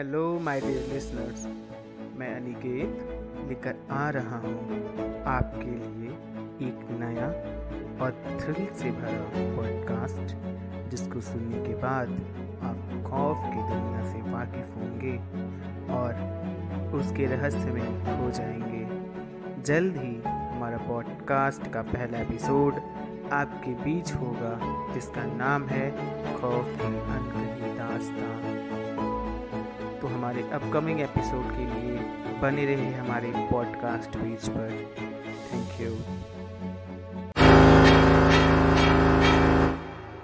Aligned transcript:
Hello 0.00 0.40
my 0.40 0.60
dear 0.60 0.92
listeners 0.92 1.46
मैं 2.18 2.36
अनिकेत 2.36 3.08
लेकर 3.48 3.74
आ 3.90 4.10
रहा 4.10 4.36
हूँ 4.38 4.78
आपके 5.24 5.70
लिए 5.70 6.08
एक 6.68 6.86
नया 6.90 7.26
और 8.04 8.38
थ्रिल 8.40 8.66
से 8.74 8.90
भरा 8.90 9.56
पॉडकास्ट 9.56 10.34
जिसको 10.90 11.20
सुनने 11.20 11.66
के 11.66 11.74
बाद 11.74 12.08
आप 12.62 13.10
खौफ 13.10 13.36
की 13.44 13.58
दुनिया 13.58 14.12
से 14.12 14.30
वाकिफ 14.30 14.76
होंगे 14.76 15.16
और 15.92 16.12
उसके 16.94 17.26
रहस्य 17.26 17.70
में 17.70 18.00
खो 18.04 18.30
जाएँगे। 18.30 19.62
जल्द 19.62 19.96
ही 19.96 20.22
हमारा 20.26 20.78
पॉडकास्ट 20.78 21.72
का 21.72 21.82
पहला 21.82 22.18
एपिसोड 22.18 22.74
आपके 23.32 23.74
बीच 23.74 24.12
होगा, 24.12 24.58
जिसका 24.94 25.24
नाम 25.24 25.66
है 25.66 25.90
खौफ 26.40 26.64
की 26.64 26.86
अनकही 26.86 27.78
दास्तान। 27.78 28.59
हमारे 30.30 30.50
अपकमिंग 30.54 31.00
एपिसोड 31.00 31.46
के 31.50 31.64
लिए 31.66 31.96
बने 32.40 32.64
रहे 32.64 32.90
हमारे 32.92 33.32
पॉडकास्ट 33.50 34.16
पेज 34.16 34.48
पर। 34.48 34.70
Thank 35.52 35.80
you 35.80 36.09